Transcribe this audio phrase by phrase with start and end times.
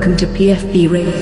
[0.00, 1.12] Welcome to PFB Radio.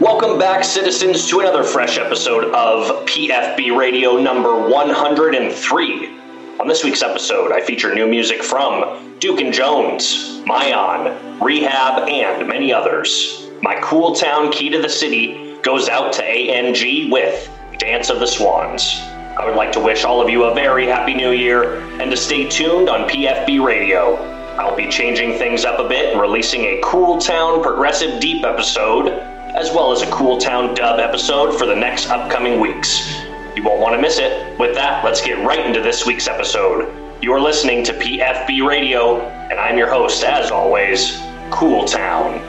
[0.00, 6.18] Welcome back, citizens, to another fresh episode of PFB Radio number 103.
[6.58, 12.48] On this week's episode, I feature new music from Duke and Jones, Mayan, Rehab, and
[12.48, 13.50] many others.
[13.62, 18.26] My cool town key to the city goes out to ANG with Dance of the
[18.26, 18.98] Swans.
[19.38, 22.16] I would like to wish all of you a very happy new year and to
[22.16, 24.35] stay tuned on PFB Radio.
[24.58, 29.08] I'll be changing things up a bit and releasing a Cool Town Progressive Deep episode,
[29.54, 33.20] as well as a Cool Town Dub episode for the next upcoming weeks.
[33.54, 34.58] You won't want to miss it.
[34.58, 36.90] With that, let's get right into this week's episode.
[37.22, 42.40] You're listening to PFB Radio, and I'm your host, as always, Cool Town.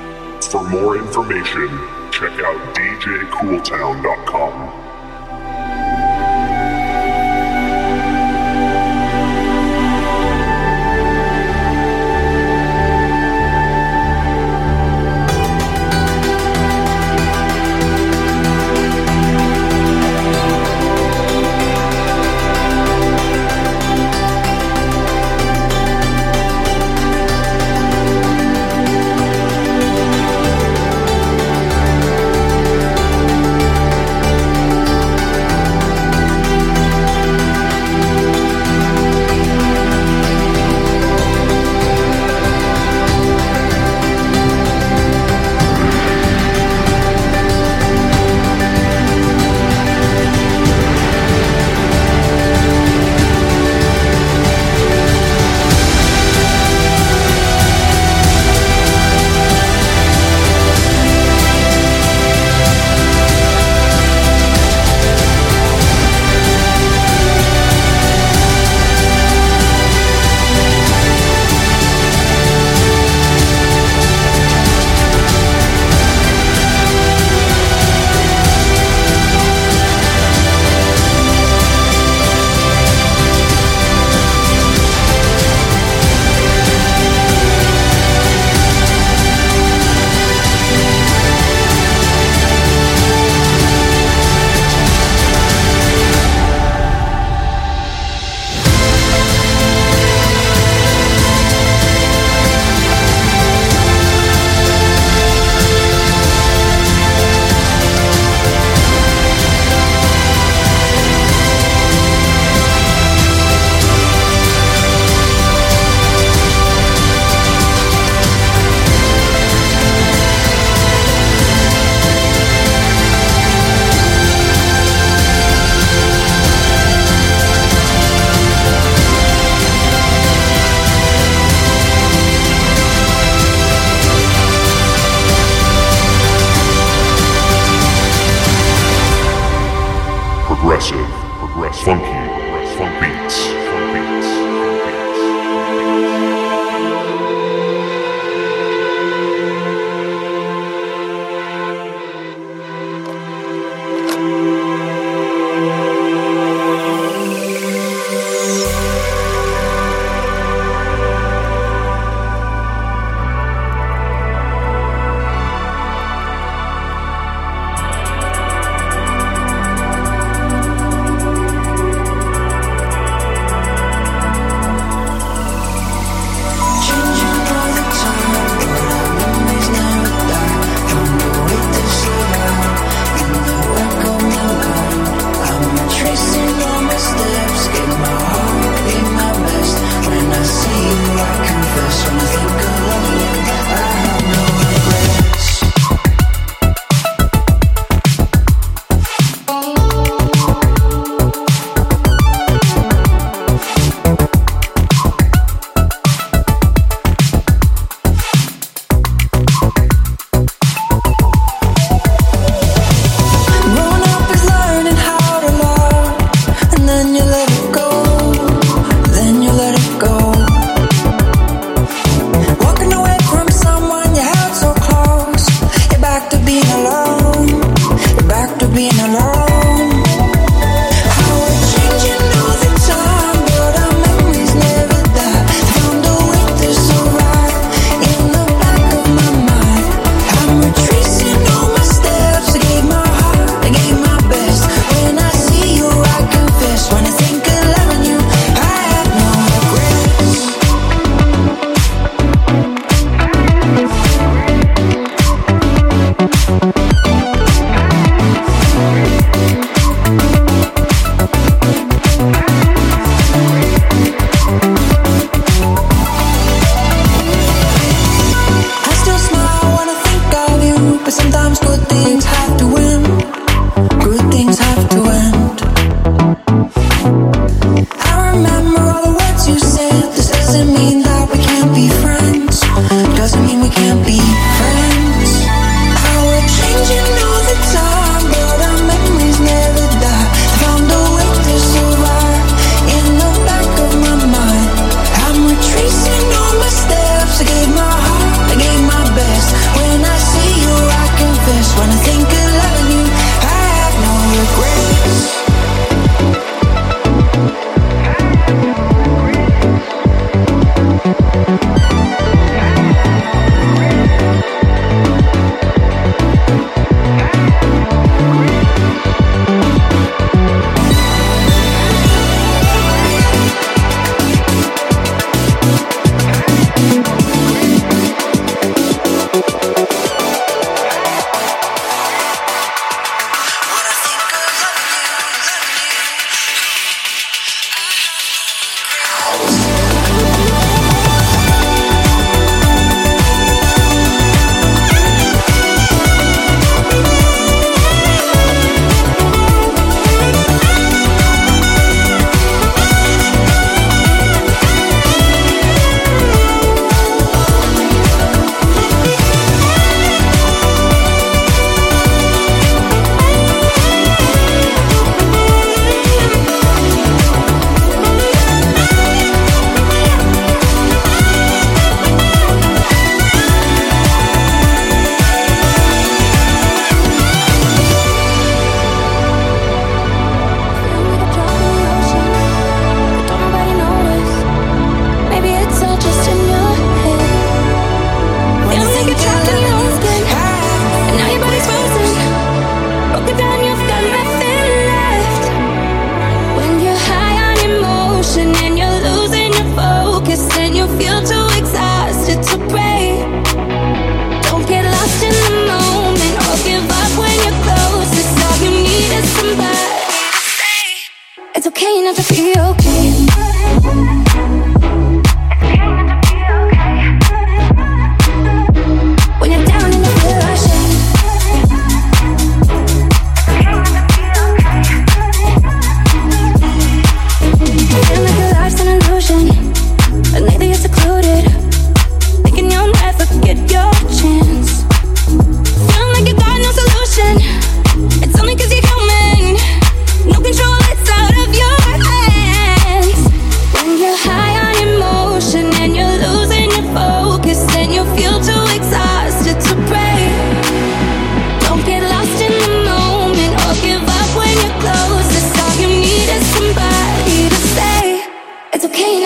[0.41, 1.67] For more information,
[2.11, 4.86] check out djcooltown.com.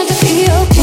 [0.02, 0.81] into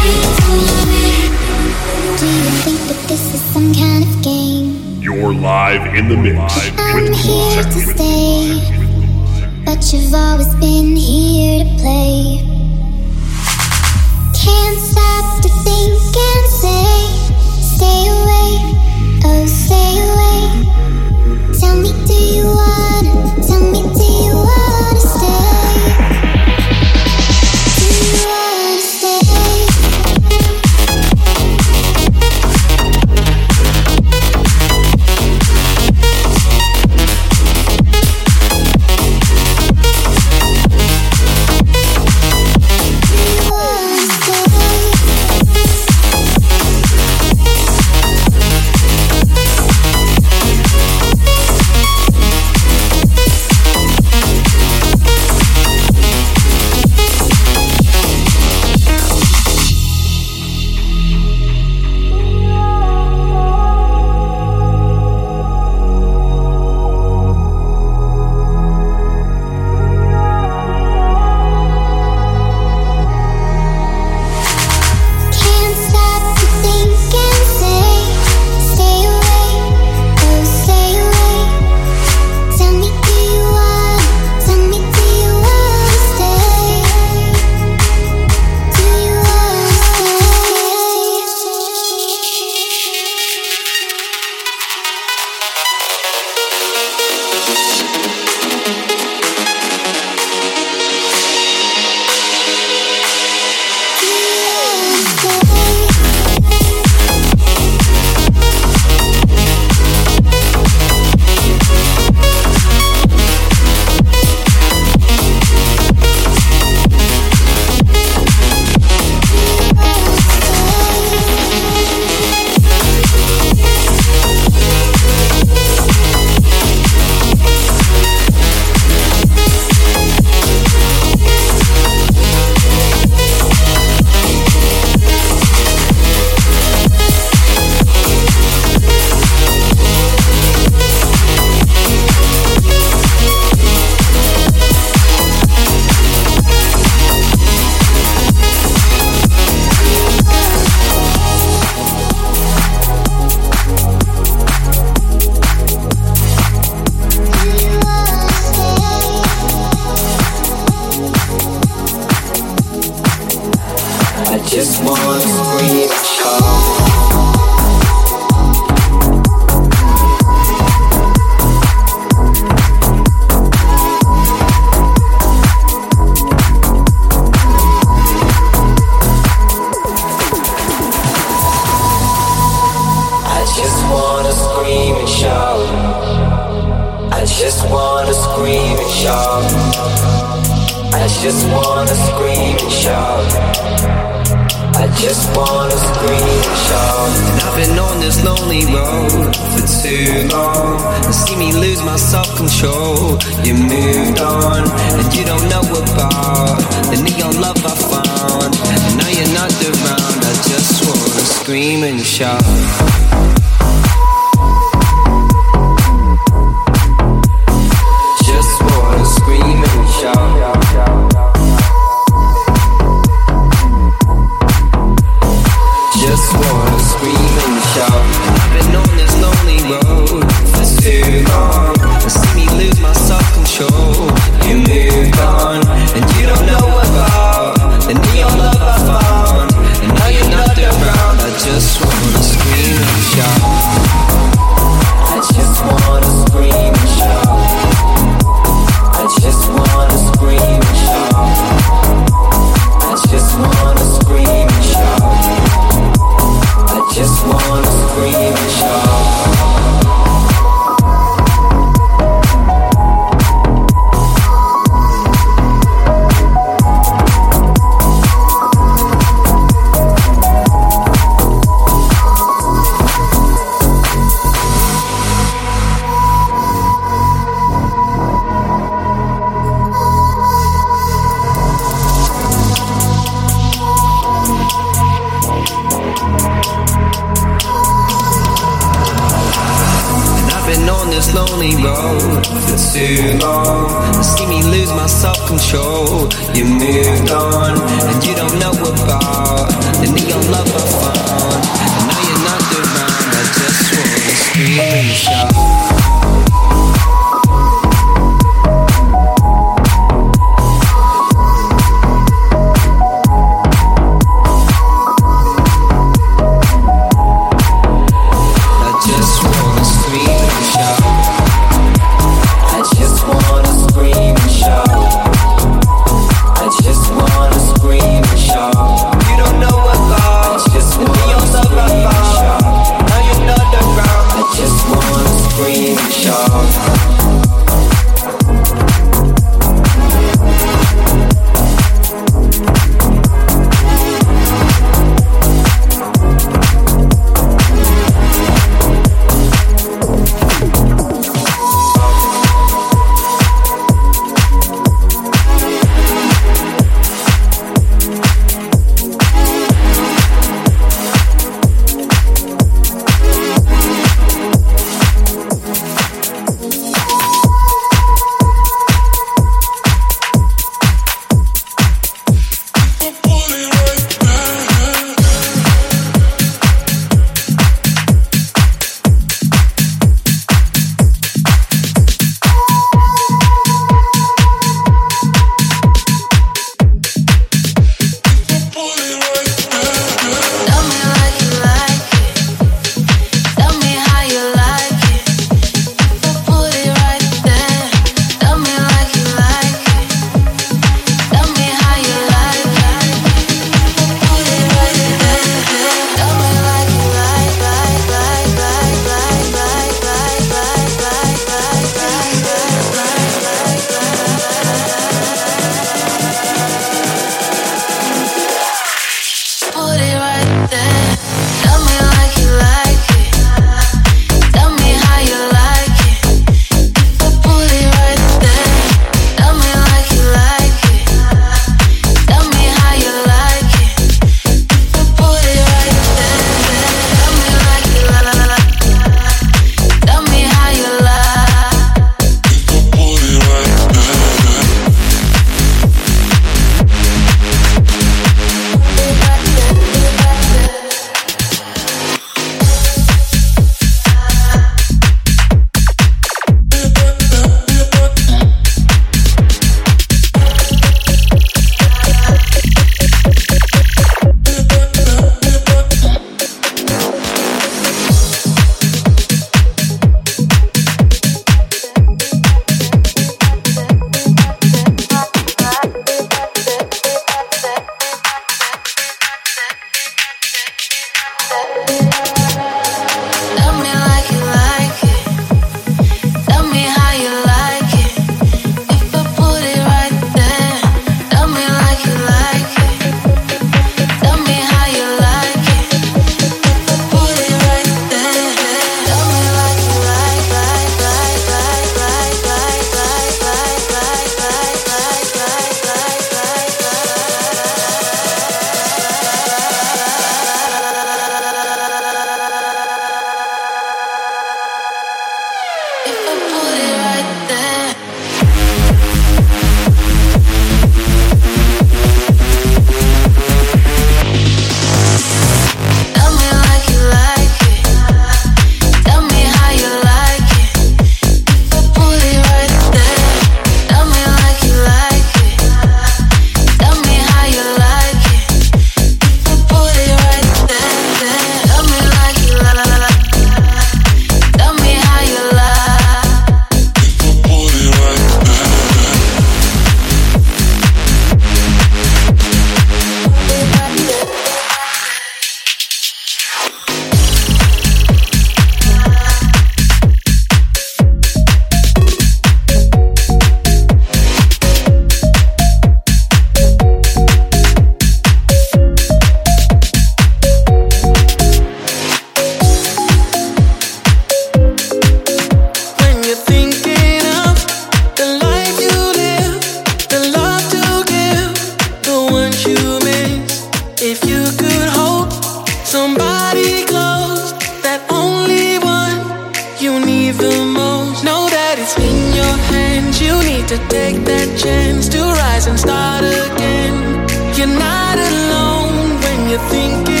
[599.49, 600.00] Thinking.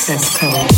[0.00, 0.69] Access code.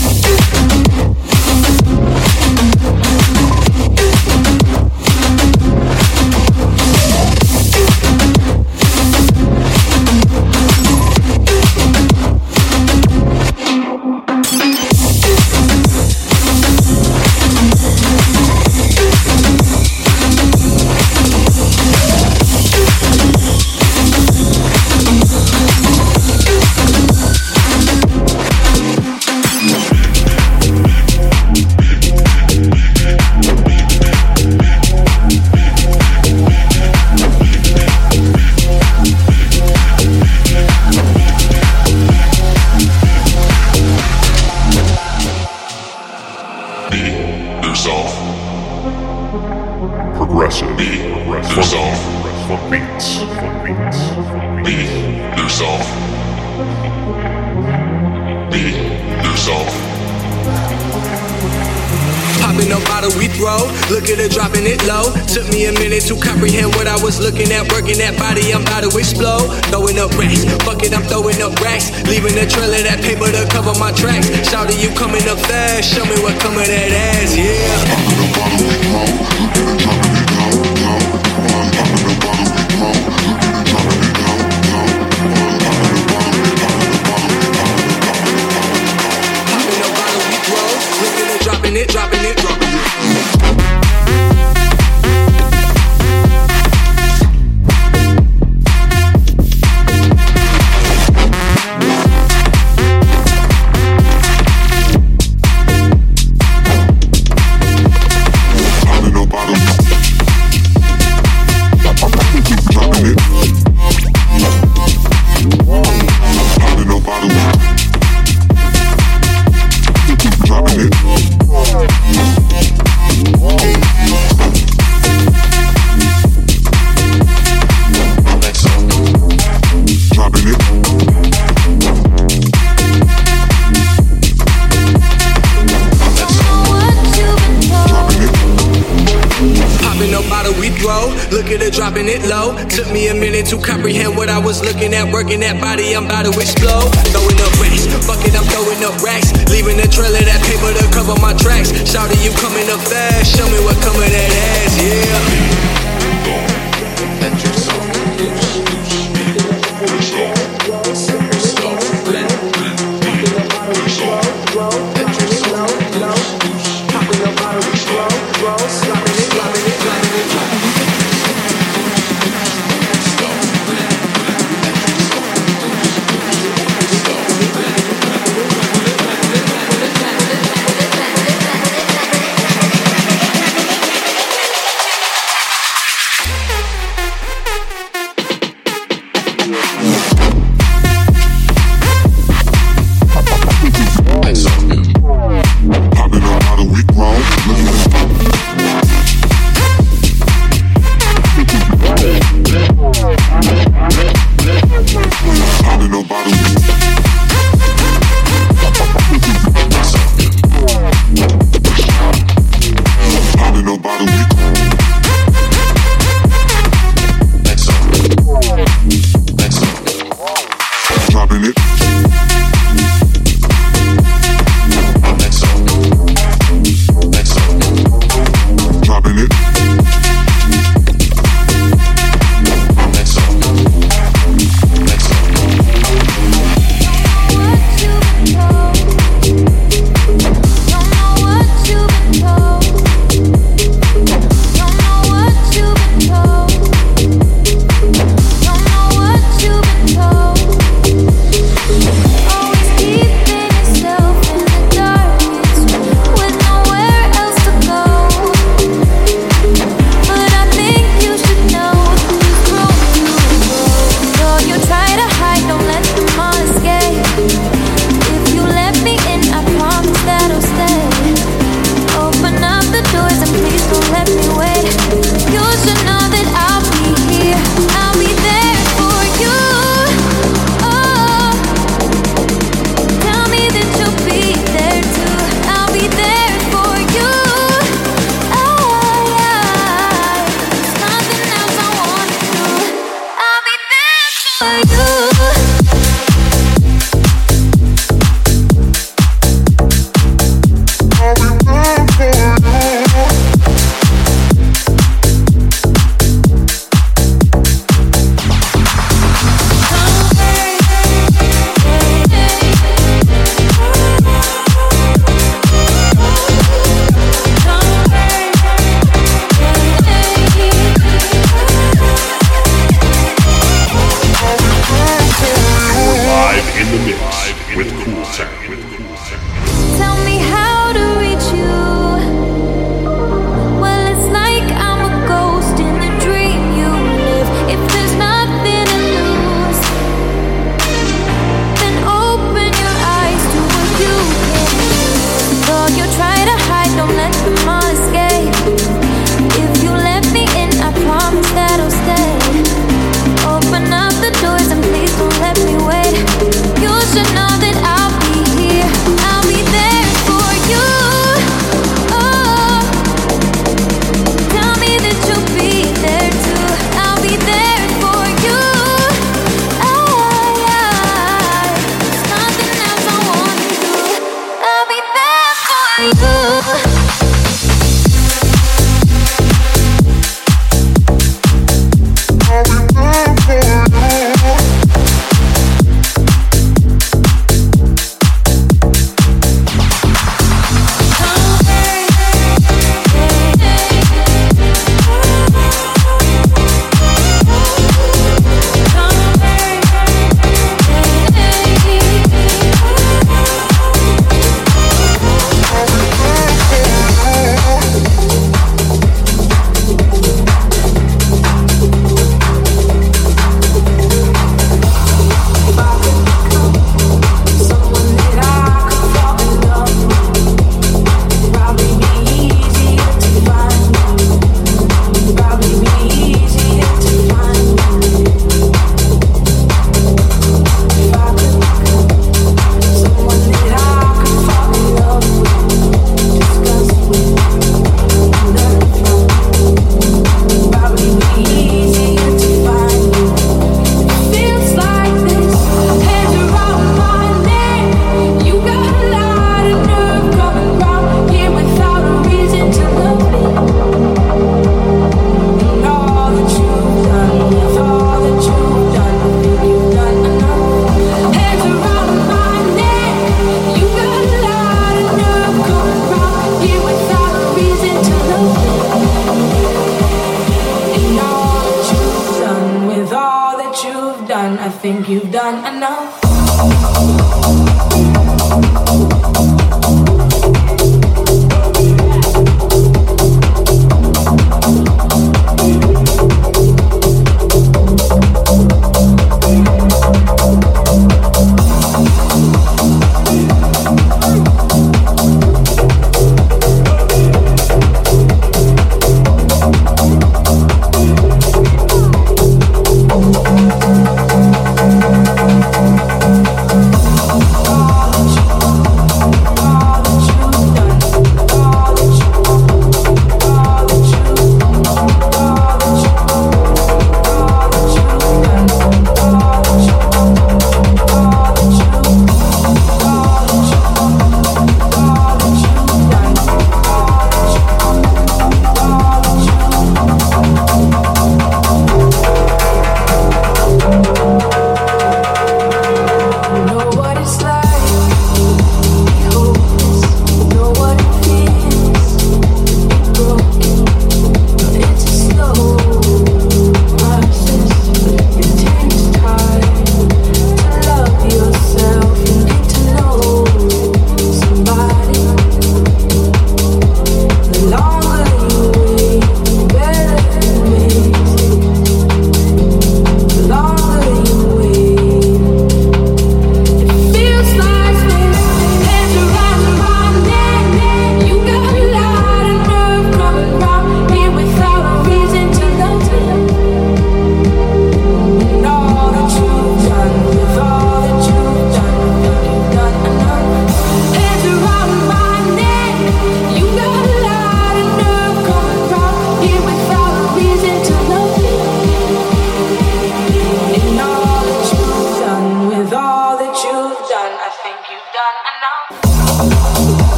[145.23, 146.92] Working that body, I'm about to explode.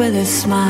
[0.00, 0.69] With a smile.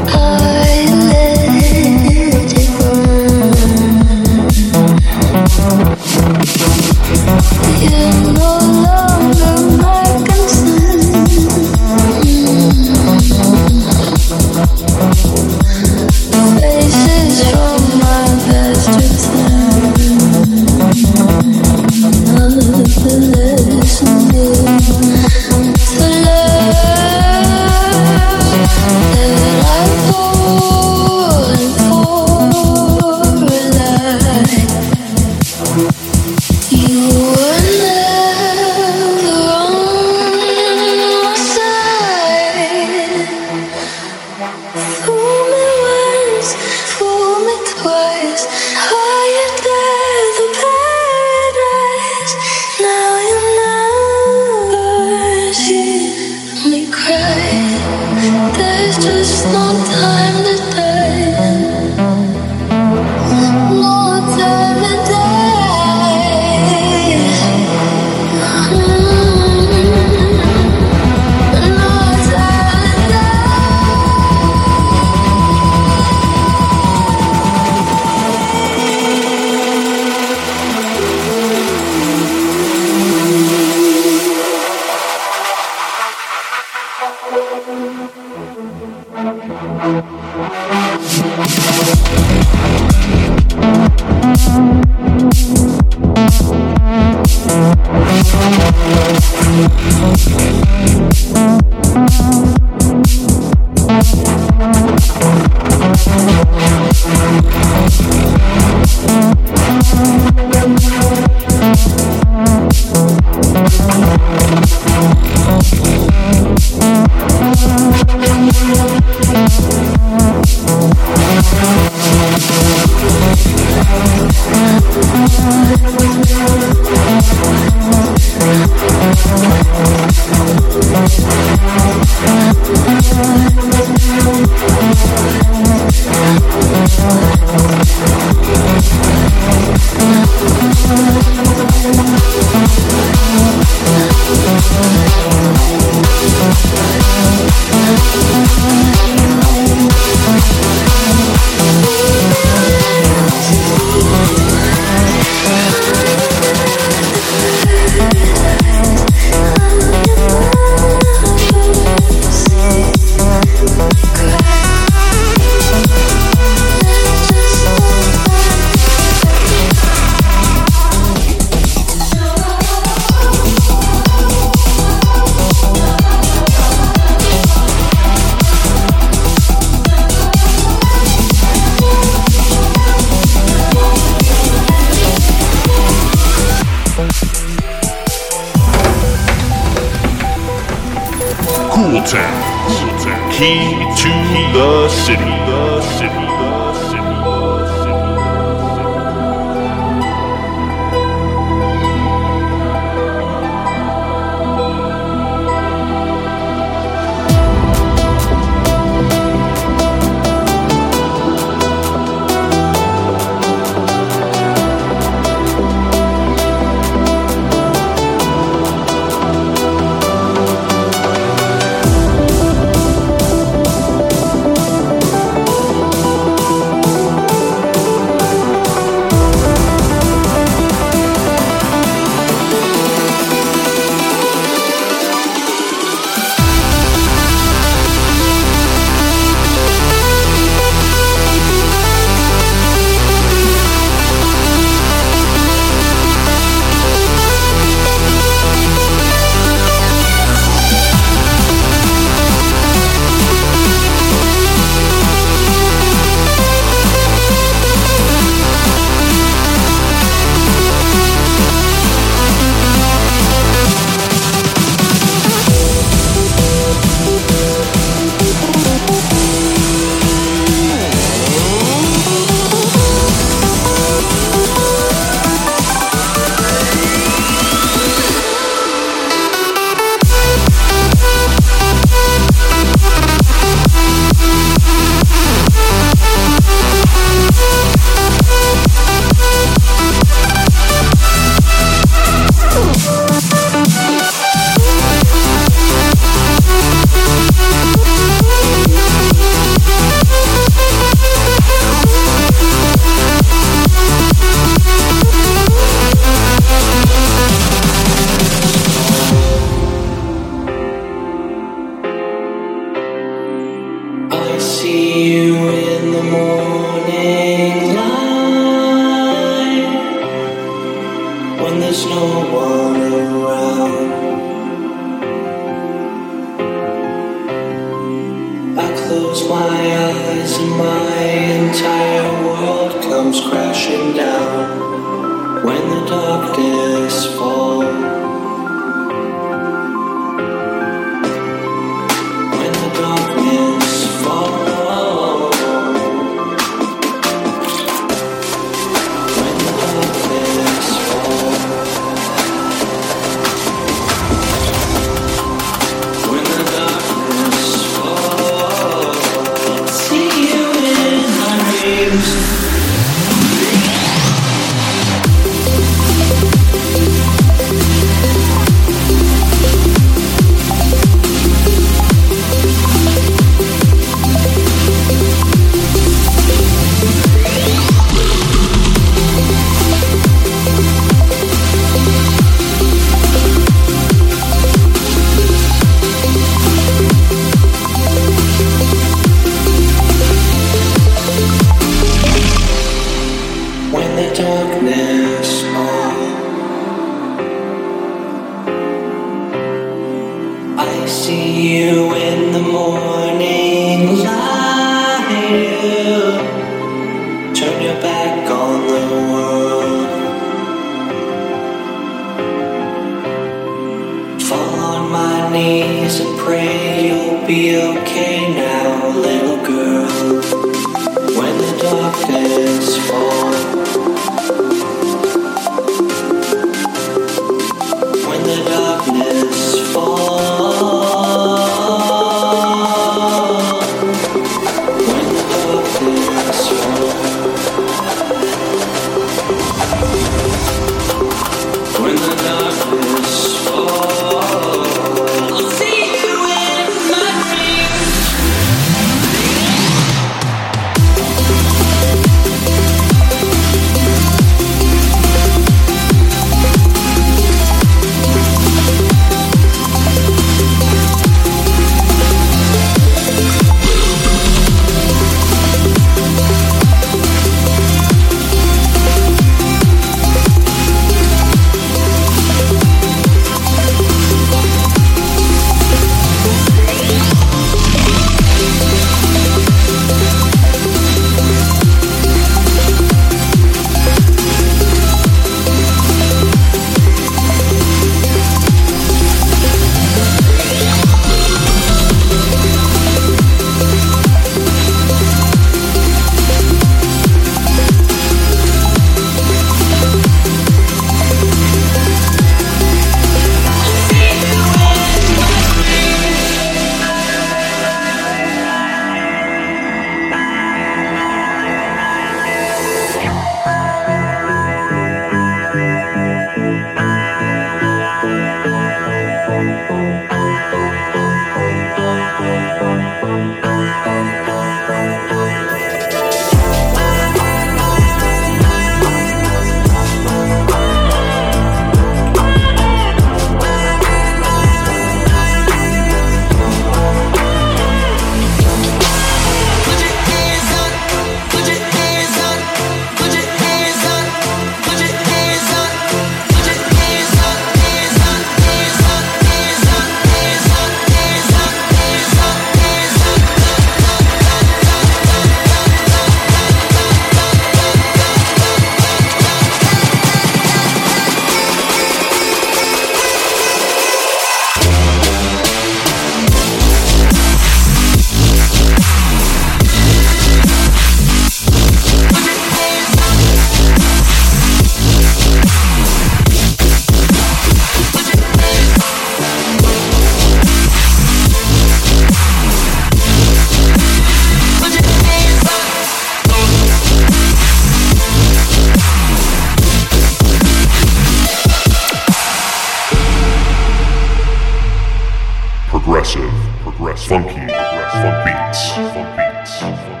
[596.11, 599.59] progressive, progressive, funky, progressive, funk beats, funk beats.
[599.59, 600.00] Funk beats.